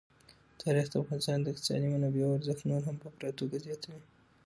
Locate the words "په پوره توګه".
3.03-3.55